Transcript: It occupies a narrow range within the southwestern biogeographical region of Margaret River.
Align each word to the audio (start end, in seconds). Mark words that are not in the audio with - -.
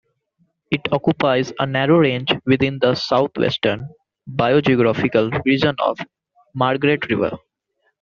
It 0.71 0.81
occupies 0.91 1.53
a 1.59 1.67
narrow 1.67 1.99
range 1.99 2.29
within 2.47 2.79
the 2.79 2.95
southwestern 2.95 3.87
biogeographical 4.31 5.45
region 5.45 5.75
of 5.77 5.99
Margaret 6.55 7.07
River. 7.07 7.37